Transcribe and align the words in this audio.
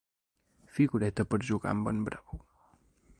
Figureta 0.77 1.27
per 1.33 1.41
jugar 1.51 1.71
amb 1.75 1.93
en 1.93 2.03
Bravo. 2.11 2.41